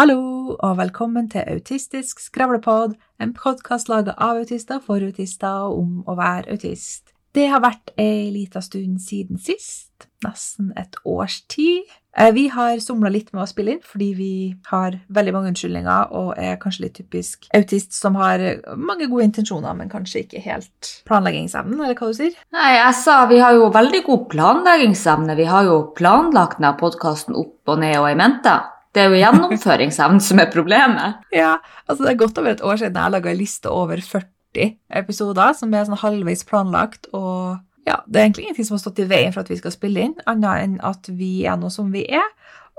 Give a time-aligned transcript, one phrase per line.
[0.00, 5.90] Hallo, og velkommen til Autistisk skravlepod, en podkast laga av autister for autister og om
[6.08, 7.12] å være autist.
[7.36, 11.84] Det har vært ei lita stund siden sist, nesten et års tid.
[12.16, 16.16] Eh, Vi har somla litt med å spille inn fordi vi har veldig mange unnskyldninger
[16.16, 18.40] og er kanskje litt typisk autist som har
[18.76, 22.40] mange gode intensjoner, men kanskje ikke helt planleggingsevnen, eller hva du sier.
[22.56, 25.36] Nei, jeg sa vi har jo veldig god planleggingsevne.
[25.36, 28.60] Vi har jo planlagt denne podkasten opp og ned og i mente.
[28.94, 31.20] Det er jo gjennomføringsevnen som er problemet.
[31.40, 34.72] Ja, altså det er godt over et år siden jeg laga ei liste over 40
[34.98, 39.02] episoder, som er sånn halvveis planlagt, og ja, det er egentlig ingenting som har stått
[39.02, 41.92] i veien for at vi skal spille inn, annet enn at vi er noe som
[41.94, 42.26] vi er,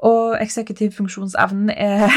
[0.03, 2.11] og eksekutiv funksjonsevnen er,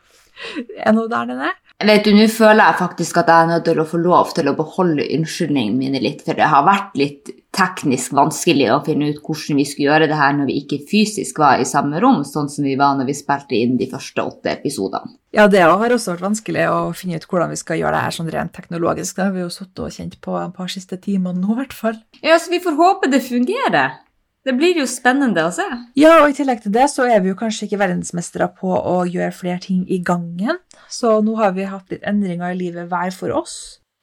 [0.86, 1.54] er noe der den er.
[1.82, 4.50] Vet du, Nå føler jeg faktisk at jeg er nødt til å få lov til
[4.50, 9.18] å beholde unnskyldningene mine litt, for det har vært litt teknisk vanskelig å finne ut
[9.20, 12.48] hvordan vi skulle gjøre det her når vi ikke fysisk var i samme rom, sånn
[12.52, 15.12] som vi var når vi spilte inn de første åtte episodene.
[15.36, 18.16] Ja, det har også vært vanskelig å finne ut hvordan vi skal gjøre det her
[18.16, 19.16] sånn rent teknologisk.
[19.16, 21.76] Det har vi jo sittet og kjent på en par siste timer nå, i hvert
[21.76, 22.00] fall.
[22.24, 24.00] Ja, så vi får håpe det fungerer.
[24.42, 25.64] Det blir jo spennende å se.
[25.94, 28.96] Ja, og i tillegg til det så er vi jo kanskje ikke verdensmestere på å
[29.06, 30.58] gjøre flere ting i gangen.
[30.90, 33.54] Så nå har vi hatt litt endringer i livet hver for oss.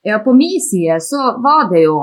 [0.06, 1.98] Ja, på min side så var det jo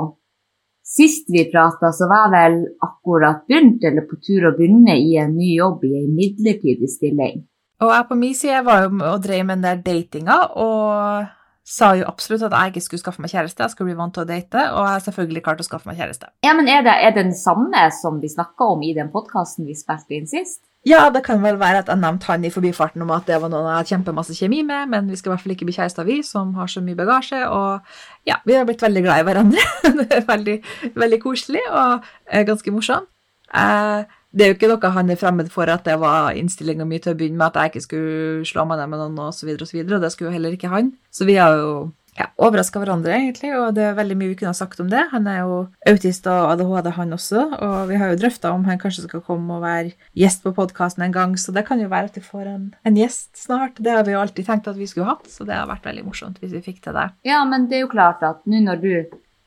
[0.88, 5.18] Sist vi prata, så var jeg vel akkurat begynt, eller på tur å begynne i
[5.20, 7.42] en ny jobb i en midlertidig stilling.
[7.84, 11.28] Og jeg på min side var jo og drev med den der datinga, og
[11.68, 14.24] sa jo absolutt at jeg ikke skulle skaffe meg kjæreste, jeg skulle bli vant til
[14.24, 16.32] å date, og jeg har selvfølgelig klart å skaffe meg kjæreste.
[16.46, 19.68] Ja, men er det, er det den samme som vi snakka om i den podkasten
[19.68, 20.62] vi spilte inn sist?
[20.88, 23.50] Ja, det kan vel være at jeg nevnte han i forbifarten om at det var
[23.52, 26.06] noen jeg hadde kjempemasse kjemi med, men vi skal i hvert fall ikke bli kjærester,
[26.08, 29.66] vi, som har så mye bagasje, og ja, vi har blitt veldig glad i hverandre.
[30.00, 30.56] det er veldig,
[30.96, 32.08] veldig koselig og
[32.48, 33.10] ganske morsomt.
[33.56, 36.98] Eh, det er jo ikke noe han er fremmed for at det var innstillinga mi
[37.00, 39.64] til å begynne med at jeg ikke skulle slå meg ned med noen osv., og,
[39.64, 40.92] så videre, og det skulle jo heller ikke han.
[41.10, 41.70] Så vi har jo
[42.18, 45.04] ja, overraska hverandre, egentlig, og det er veldig mye vi kunne ha sagt om det.
[45.12, 45.58] Han er jo
[45.90, 49.58] autist og ADHD, han også, og vi har jo drøfta om han kanskje skal komme
[49.58, 52.50] og være gjest på podkasten en gang, så det kan jo være at vi får
[52.50, 53.78] en, en gjest snart.
[53.78, 56.04] Det har vi jo alltid tenkt at vi skulle hatt, så det har vært veldig
[56.08, 57.08] morsomt hvis vi fikk til det.
[57.28, 58.92] Ja, men det er jo klart at nå når du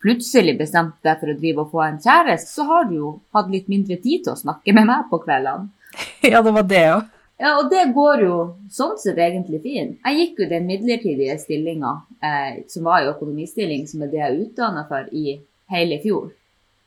[0.02, 3.52] plutselig bestemte deg for å drive og få en kjæreste, så har du jo hatt
[3.54, 5.70] litt mindre tid til å snakke med meg på kveldene.
[6.32, 7.10] ja, det var det òg.
[7.42, 8.36] Ja, og det går jo
[8.70, 9.96] sånn sett egentlig fint.
[10.06, 14.28] Jeg gikk jo den midlertidige stillinga, eh, som var jo økonomistilling, som er det jeg
[14.28, 15.40] er utdanna for, i
[15.74, 16.30] hele fjor.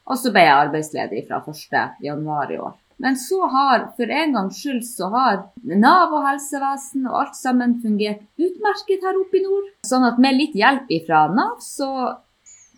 [0.05, 1.97] Og så ble jeg arbeidsledig fra 1.
[2.07, 2.77] januar i år.
[3.03, 7.81] Men så har, for en gangs skyld, så har Nav og helsevesen og alt sammen
[7.83, 9.73] fungert utmerket her oppe i nord.
[9.89, 11.89] Sånn at med litt hjelp fra Nav, så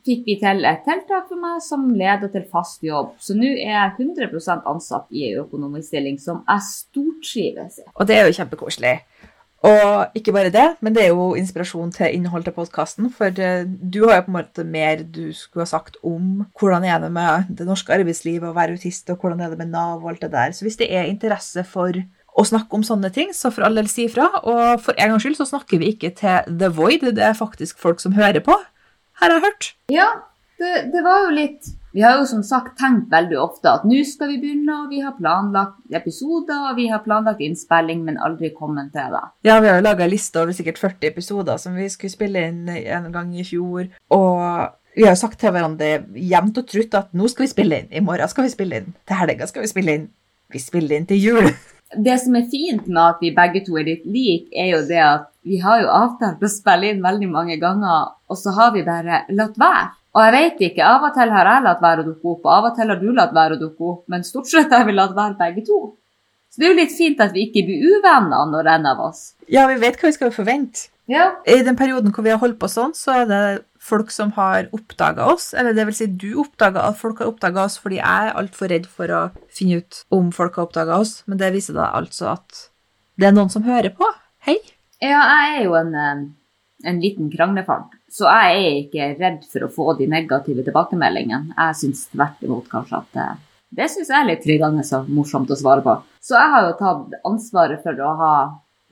[0.06, 3.15] fikk vi til et tiltak for meg som leder til fast jobb.
[3.22, 7.89] Så nå er jeg 100% ansatt i en økonomistilling som jeg stortrives i.
[7.94, 9.00] Og det er jo kjempekoselig.
[9.66, 13.09] Og ikke bare det, men det er jo inspirasjon til innhold til podkasten.
[13.11, 16.84] For eh, du har jo på en måte mer du skulle ha sagt om hvordan
[16.84, 20.05] er det med det norske arbeidslivet å være autist, og hvordan er det med Nav
[20.05, 20.55] og alt det der.
[20.55, 21.97] Så hvis det er interesse for
[22.37, 24.28] å snakke om sånne ting, så for all del si ifra.
[24.45, 27.81] Og for en gangs skyld så snakker vi ikke til The Void, det er faktisk
[27.83, 28.55] folk som hører på.
[29.21, 29.69] Har jeg hørt.
[29.93, 30.09] Ja,
[30.60, 34.03] det, det var jo litt Vi har jo som sagt tenkt veldig ofte at nå
[34.04, 38.50] skal vi begynne, og vi har planlagt episoder, og vi har planlagt innspilling, men aldri
[38.53, 39.22] kommet til det.
[39.49, 42.69] Ja, vi har jo laga liste over sikkert 40 episoder som vi skulle spille inn
[42.69, 43.88] en gang i fjor.
[44.12, 44.37] Og
[44.97, 47.88] vi har jo sagt til hverandre jevnt og trutt at nå skal vi spille inn.
[47.93, 48.93] I morgen skal vi spille inn.
[49.09, 50.06] Til helga skal vi spille inn.
[50.53, 51.50] Vi spiller inn til jul.
[51.95, 55.03] Det som er fint med at vi begge to er litt like, er jo det
[55.03, 58.83] at vi har jo avtalt å spille inn veldig mange ganger, og så har vi
[58.87, 59.93] bare latt være.
[60.17, 62.53] Og jeg vet ikke, av og til har jeg latt være å dukke opp, og
[62.57, 64.97] av og til har du latt være å dukke opp, men stort sett har vi
[64.97, 65.81] latt være begge to.
[66.51, 69.23] Så det er jo litt fint at vi ikke blir uvenner når en av oss.
[69.53, 70.89] Ja, vi vet hva vi skal forvente.
[71.07, 71.29] Ja.
[71.47, 73.43] I den perioden hvor vi har holdt på sånn, så er det
[73.87, 75.53] folk som har oppdaga oss.
[75.55, 78.73] Eller det vil si, du oppdaga at folk har oppdaga oss fordi jeg er altfor
[78.73, 81.21] redd for å finne ut om folk har oppdaga oss.
[81.31, 82.67] Men det viser da altså at
[83.17, 84.09] det er noen som hører på.
[84.47, 84.59] Hei.
[85.03, 85.95] Ja, jeg er jo en,
[86.84, 91.53] en liten kranglefant, så jeg er ikke redd for å få de negative tilbakemeldingene.
[91.53, 93.27] Jeg syns tvert imot kanskje at det,
[93.77, 95.99] det synes jeg er litt tryggende og morsomt å svare på.
[96.25, 98.33] Så jeg har jo tatt ansvaret for å, ha,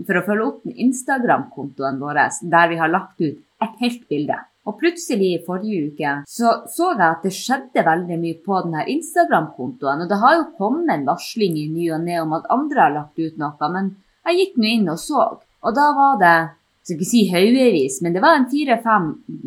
[0.05, 2.21] for å følge opp Instagram-kontoen vår,
[2.53, 4.37] der vi har lagt ut et helt bilde.
[4.65, 8.87] Og plutselig i forrige uke så, så jeg at det skjedde veldig mye på denne
[8.95, 10.05] Instagram-kontoen.
[10.05, 12.95] Og det har jo kommet en varsling i ny og ne om at andre har
[12.95, 13.93] lagt ut noe, men
[14.25, 15.27] jeg gikk nå inn og så.
[15.65, 16.37] Og da var det
[16.85, 19.07] skal ikke si haugevis, men det var en fire-fem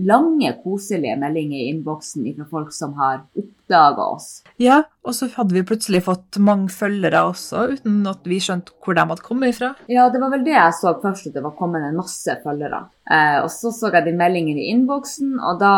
[0.10, 4.42] lange, koselige meldinger i innboksen fra folk som har oppdaga oss.
[4.62, 8.98] Ja, og så hadde vi plutselig fått mange følgere også, uten at vi skjønte hvor
[8.98, 9.76] de hadde kommet ifra.
[9.92, 12.88] Ja, det var vel det jeg så først, at det var kommet en masse følgere.
[13.06, 15.74] Eh, og så så jeg de meldingene i innboksen, og da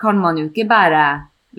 [0.00, 1.04] kan man jo ikke bare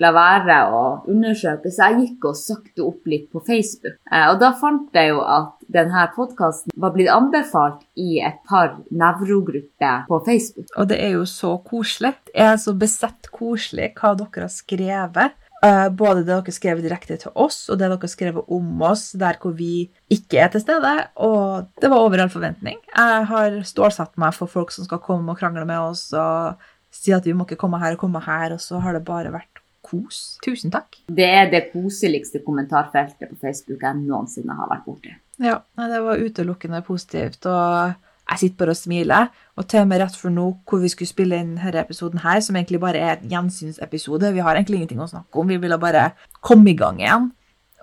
[0.00, 3.98] la være å undersøke, så jeg gikk og søkte opp litt på Facebook.
[4.10, 8.78] Eh, og da fant jeg jo at denne podkasten var blitt anbefalt i et par
[8.90, 10.72] nevrogrupper på Facebook.
[10.76, 12.14] Og det er jo så koselig.
[12.28, 15.38] Det er så besett koselig hva dere har skrevet.
[15.62, 18.80] Uh, både det dere har skrevet direkte til oss, og det dere har skrevet om
[18.82, 20.94] oss der hvor vi ikke er til stede.
[21.22, 22.80] Og det var over all forventning.
[22.90, 26.58] Jeg har stålsatt meg for folk som skal komme og krangle med oss og
[26.92, 29.32] si at vi må ikke komme her og komme her, og så har det bare
[29.32, 30.38] vært kos.
[30.44, 31.00] Tusen takk.
[31.10, 35.12] Det er det koseligste kommentarfeltet på Facebook jeg noensinne har vært borti.
[35.42, 37.46] Ja, det var utelukkende positivt.
[37.46, 37.92] og
[38.32, 39.26] jeg sitter bare og smiler.
[39.56, 42.40] Og til og med rett før nå, hvor vi skulle spille inn denne episoden her,
[42.40, 45.78] som egentlig bare er en gjensynsepisode, vi har egentlig ingenting å snakke om, vi ville
[45.78, 47.30] bare komme i gang igjen.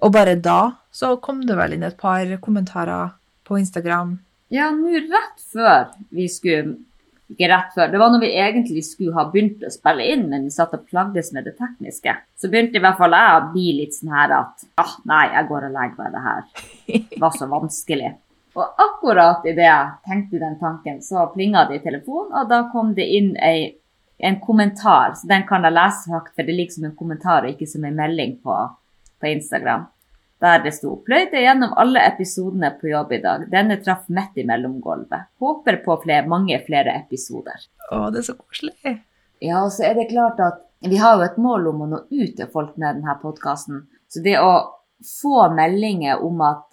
[0.02, 3.13] Og bare da så kom det vel inn et par kommentarer
[3.45, 4.18] på Instagram.
[4.50, 6.80] Ja, nå rett før vi skulle
[7.30, 7.92] ikke rett før.
[7.92, 10.88] Det var når vi egentlig skulle ha begynt å spille inn, men vi satt og
[10.90, 12.16] plagdes med det tekniske.
[12.40, 15.50] Så begynte i hvert fall jeg å bli litt sånn her at ah, nei, jeg
[15.52, 16.42] går og legger meg, det her
[17.14, 18.16] det var så vanskelig.
[18.58, 22.96] Og akkurat idet jeg tenkte den tanken, så plinga det i telefonen, og da kom
[22.98, 23.76] det inn ei,
[24.18, 25.14] en kommentar.
[25.16, 27.86] Så den kan jeg lese høyt, for det er liksom en kommentar og ikke som
[27.86, 28.58] en melding på,
[29.22, 29.86] på Instagram
[30.40, 33.46] der det sto 'Pløyde gjennom alle episodene på jobb i dag.
[33.52, 35.34] Denne traff midt i mellomgulvet.
[35.40, 37.68] Håper på flere, mange flere episoder'.
[37.92, 38.96] Å, det er så koselig.
[39.44, 42.02] Ja, og så er det klart at vi har jo et mål om å nå
[42.08, 43.88] ut til folk med denne podkasten.
[44.08, 44.52] Så det å
[45.04, 46.66] få meldinger om at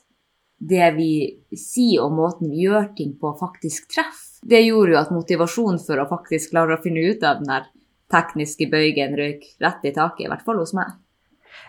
[0.58, 1.10] det vi
[1.58, 5.98] sier og måten vi gjør ting på, faktisk treffer, det gjorde jo at motivasjonen for
[5.98, 7.66] å faktisk klare å finne ut av den
[8.12, 10.94] tekniske bøygen røyk rett i taket, i hvert fall hos meg.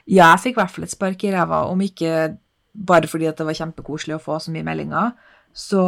[0.06, 2.38] Ja, jeg fikk i hvert fall et spark i ræva, om ikke
[2.78, 5.14] bare fordi det var kjempekoselig å få så mye meldinger,
[5.58, 5.84] så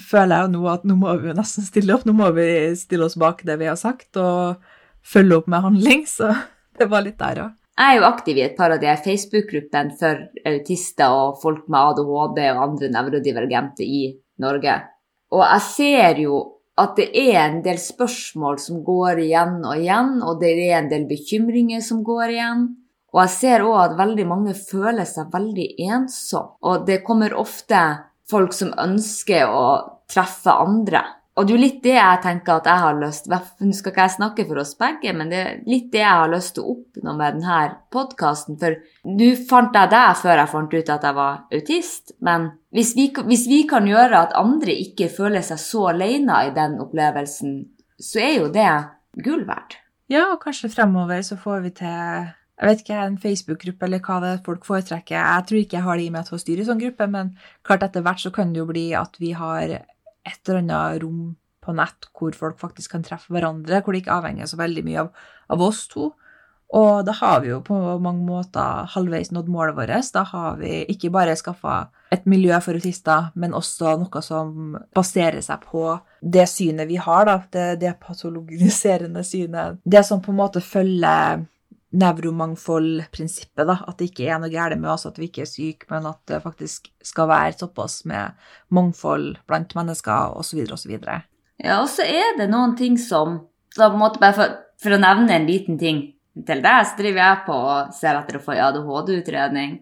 [0.00, 2.06] føler jeg jo nå at nå må vi jo nesten stille opp.
[2.08, 2.46] Nå må vi
[2.78, 4.60] stille oss bak det vi har sagt, og
[5.06, 6.06] følge opp med handling.
[6.08, 6.30] Så
[6.78, 7.56] det var litt der òg.
[7.80, 11.94] Jeg er jo aktiv i et par av de Facebook-gruppene for autister og folk med
[11.94, 14.02] ADHD og andre nevrodivergente i
[14.44, 14.74] Norge.
[15.32, 16.40] Og jeg ser jo
[16.80, 20.90] at det er en del spørsmål som går igjen og igjen, og det er en
[20.92, 22.66] del bekymringer som går igjen.
[23.10, 26.54] Og jeg ser òg at veldig mange føler seg veldig ensom.
[26.62, 27.80] Og det kommer ofte
[28.30, 29.64] folk som ønsker å
[30.10, 31.02] treffe andre.
[31.38, 34.02] Og det er jo litt det jeg tenker at jeg har lyst Nå skal ikke
[34.02, 36.74] jeg snakke for oss begge, men det er litt det jeg har lyst til å
[36.74, 37.60] oppnå med denne
[37.94, 38.58] podkasten.
[38.60, 38.76] For
[39.08, 42.14] nå fant jeg deg før jeg fant ut at jeg var autist.
[42.26, 46.52] Men hvis vi, hvis vi kan gjøre at andre ikke føler seg så alene i
[46.56, 47.54] den opplevelsen,
[48.00, 48.68] så er jo det
[49.24, 49.78] gull verdt.
[50.10, 52.28] Ja, og kanskje fremover så får vi til
[52.60, 55.16] jeg vet ikke, en Facebook-gruppe eller hva det er folk foretrekker.
[55.16, 57.30] Jeg tror ikke jeg har det i meg til å styre sånn gruppe, men
[57.64, 61.22] klart etter hvert så kan det jo bli at vi har et eller annet rom
[61.64, 65.06] på nett hvor folk faktisk kan treffe hverandre, hvor det ikke avhenger så veldig mye
[65.06, 65.14] av,
[65.56, 66.10] av oss to.
[66.76, 70.12] Og da har vi jo på mange måter halvveis nådd målet vårt.
[70.14, 75.40] Da har vi ikke bare skaffa et miljø for autister, men også noe som baserer
[75.42, 77.40] seg på det synet vi har, da.
[77.50, 79.80] Det, det patologiserende synet.
[79.82, 81.42] Det som på en måte følger
[81.90, 83.80] nevromangfoldprinsippet, da.
[83.88, 86.20] At det ikke er noe galt med oss, at vi ikke er syke, men at
[86.30, 88.38] det faktisk skal være såpass med
[88.74, 90.96] mangfold blant mennesker, osv., osv.
[91.60, 93.40] Ja, og så er det noen ting som
[93.74, 96.00] så på en måte bare for, for, å nevne en liten ting
[96.46, 99.76] til deg, så driver jeg på og ser etter å få ADHD-utredning.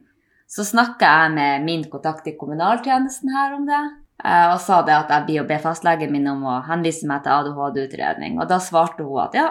[0.48, 3.80] Så snakka jeg med min kontakt i kommunaltjenesten her om det.
[4.24, 7.24] Eh, og sa det at jeg blir å be fastlegen min om å henvise meg
[7.24, 8.38] til ADHD-utredning.
[8.40, 9.48] Og da svarte hun at ja,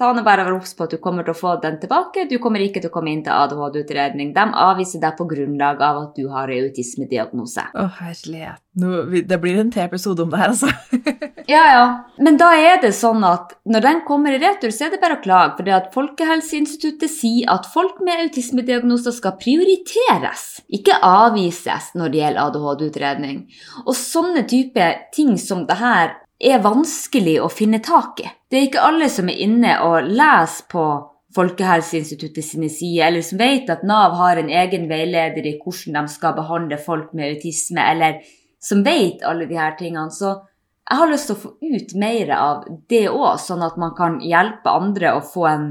[0.00, 2.24] Ta nå bare vær obs på at du kommer til å få den tilbake.
[2.30, 4.30] Du kommer ikke til å komme inn til ADHD-utredning.
[4.32, 7.66] De avviser deg på grunnlag av at du har autismediagnose.
[7.76, 8.62] Å, herlighet.
[8.80, 10.70] Nå, det blir en til episode om det her, altså.
[11.54, 11.84] ja, ja.
[12.24, 15.18] Men da er det sånn at når den kommer i retur, så er det bare
[15.18, 15.58] å klage.
[15.58, 22.24] For det at Folkehelseinstituttet sier at folk med autismediagnoser skal prioriteres, ikke avvises når det
[22.24, 23.44] gjelder ADHD-utredning.
[23.84, 28.28] Og sånne type ting som det her er vanskelig å finne tak i.
[28.50, 30.86] Det er ikke alle som er inne og leser på
[31.32, 36.12] Folkehelseinstituttet sine sider, eller som vet at Nav har en egen veileder i hvordan de
[36.12, 38.18] skal behandle folk med autisme, eller
[38.60, 40.12] som vet alle her tingene.
[40.12, 40.34] Så
[40.82, 44.20] jeg har lyst til å få ut mer av det òg, sånn at man kan
[44.20, 45.66] hjelpe andre å få en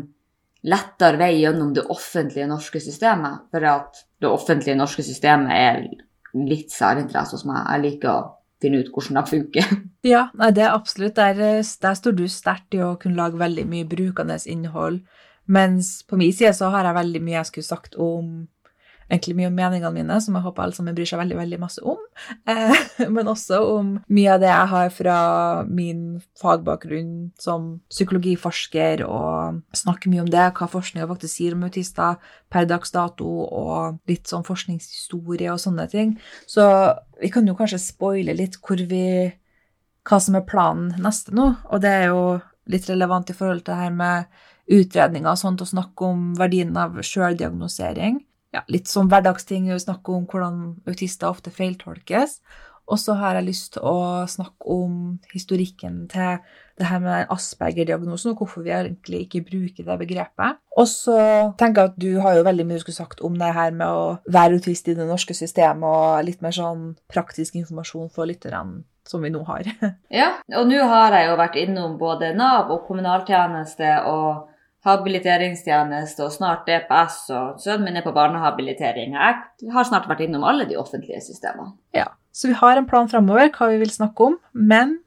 [0.66, 3.46] lettere vei gjennom det offentlige norske systemet.
[3.54, 5.84] For at det offentlige norske systemet er
[6.38, 7.68] litt særinteresse hos meg.
[7.68, 8.22] Jeg liker å
[8.62, 9.74] finne ut hvordan de funker.
[10.02, 11.20] Ja, nei, det er absolutt.
[11.20, 15.04] Der, der står du sterkt i å kunne lage veldig mye brukende innhold.
[15.46, 18.32] Mens på min side så har jeg veldig mye jeg skulle sagt om
[19.12, 21.84] egentlig mye om meningene mine, som jeg håper alle sammen bryr seg veldig veldig masse
[21.84, 22.00] om.
[22.50, 22.84] Eh,
[23.16, 25.18] men også om mye av det jeg har fra
[25.68, 26.04] min
[26.42, 32.70] fagbakgrunn som psykologiforsker, og snakker mye om det, hva forskninga faktisk sier om autister per
[32.70, 36.16] dags dato, og litt sånn forskningshistorie og sånne ting.
[36.50, 36.66] Så
[37.22, 39.06] vi kan jo kanskje spoile litt hvor vi
[40.08, 42.40] hva som er planen neste nå, og det er jo
[42.72, 44.42] litt relevant i forhold til det her med
[44.72, 48.22] utredninger og sånt, og snakke om verdien av sjøldiagnosering.
[48.52, 52.42] Ja, litt sånn hverdagsting, Vi snakke om hvordan autister ofte feiltolkes.
[52.92, 54.96] Og så har jeg lyst til å snakke om
[55.32, 56.42] historikken til
[56.82, 60.60] det her med Asperger-diagnosen, og hvorfor vi egentlig ikke bruker det begrepet.
[60.76, 61.18] Og så
[61.60, 63.88] tenker jeg at du har jo veldig mye du skulle sagt om det her med
[63.88, 68.82] å være autist i det norske systemet, og litt mer sånn praktisk informasjon for lytterne
[69.08, 69.68] som vi nå har.
[70.22, 74.51] ja, og nå har jeg jo vært innom både Nav og kommunaltjeneste og
[74.86, 79.14] habiliteringstjeneste og snart DPS, og sønnen min er på barnehabilitering.
[79.14, 81.76] Jeg har snart vært innom alle de offentlige systemene.
[81.94, 84.98] Ja, så vi har en plan framover hva vi vil snakke om, men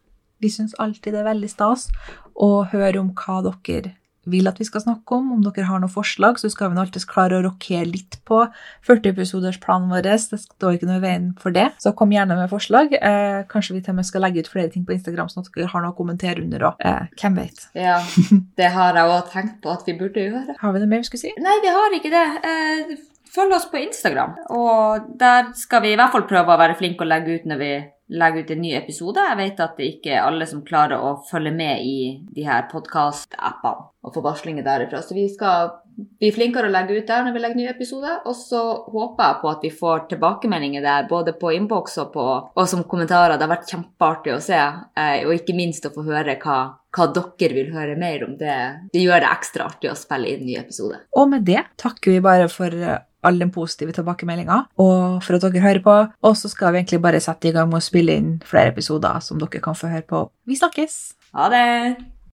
[0.43, 1.89] vi syns alltid det er veldig stas
[2.35, 3.97] å høre om hva dere
[4.31, 5.33] vil at vi skal snakke om.
[5.37, 8.41] Om dere har noen forslag, så skal vi alltid klare å rokere litt på
[8.89, 10.05] 40-episoders-planen vår.
[10.07, 11.71] Det står ikke noe i veien for det.
[11.83, 12.95] Så kom gjerne med forslag.
[12.99, 15.53] Eh, kanskje vi til og med skal legge ut flere ting på Instagram, sånn at
[15.55, 16.85] dere har noe å kommentere under òg.
[16.85, 17.67] Eh, hvem vet?
[17.85, 17.99] Ja,
[18.57, 20.55] det har jeg òg tenkt på at vi burde gjøre.
[20.61, 21.33] Har vi noe mer vi skulle si?
[21.43, 22.25] Nei, vi har ikke det.
[22.49, 22.95] Eh,
[23.35, 27.05] følg oss på Instagram, og der skal vi i hvert fall prøve å være flinke
[27.05, 27.73] og legge ut når vi
[28.09, 29.23] legger ut en ny episode.
[29.31, 31.97] Jeg vet at det ikke er alle som klarer å følge med i
[32.35, 35.01] de her podkast-appene og få varslinger derifra.
[35.01, 38.19] Så vi skal bli flinkere å legge ut der når vi legger nye episoder.
[38.29, 38.61] Og så
[38.93, 42.19] håper jeg på at vi får tilbakemeldinger der, både på innboks og,
[42.53, 43.39] og som kommentarer.
[43.39, 46.59] Det har vært kjempeartig å se, eh, og ikke minst å få høre hva,
[46.95, 48.37] hva dere vil høre mer om.
[48.41, 48.59] Det,
[48.93, 51.07] det gjør det ekstra artig å spille inn nye episoder.
[51.17, 52.75] Og med det takker vi bare for
[53.25, 55.99] all den positive tilbakemeldinga, og for at dere hører på.
[56.25, 59.21] Og så skal vi egentlig bare sette i gang med å spille inn flere episoder
[59.25, 60.27] som dere kan få høre på.
[60.49, 60.99] Vi snakkes!
[61.35, 62.14] Ha det!